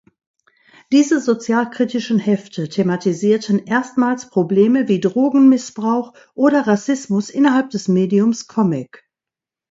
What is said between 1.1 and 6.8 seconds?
sozialkritischen Hefte thematisierten erstmals Probleme wie Drogenmissbrauch oder